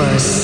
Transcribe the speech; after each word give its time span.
universe. 0.00 0.39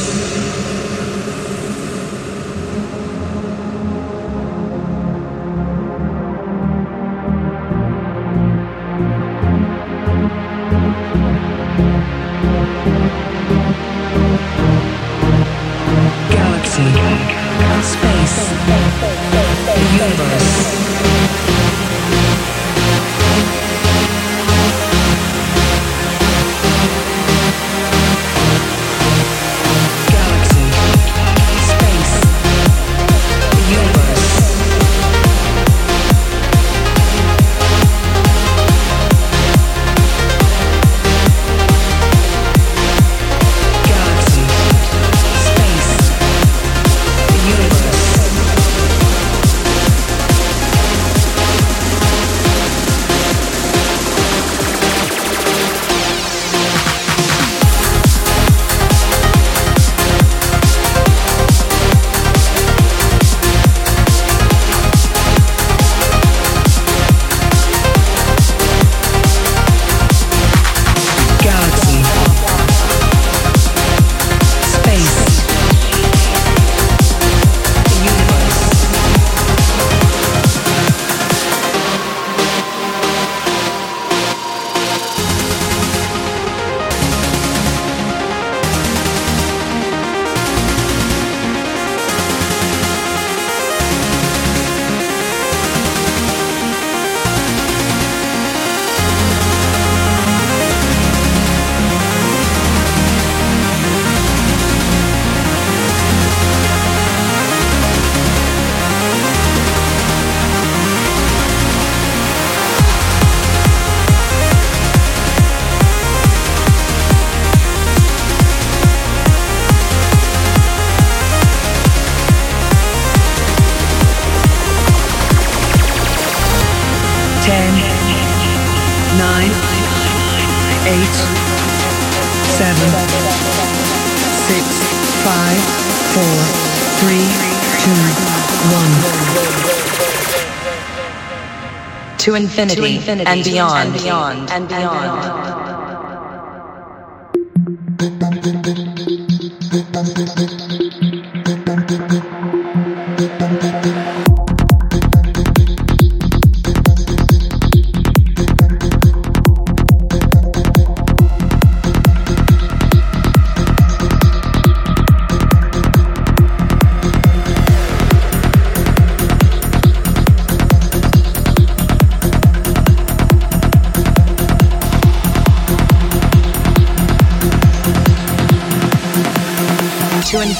To 142.26 142.34
infinity, 142.34 142.98
and 143.06 143.44
beyond, 143.44 143.94
and 143.94 144.02
beyond, 144.02 144.50
and 144.50 144.66
beyond. 144.66 144.66
To 144.66 144.66
infinity, 144.66 144.74
and 144.74 145.28
beyond. 145.30 145.55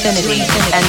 infinity. 0.07 0.43
And 0.73 0.86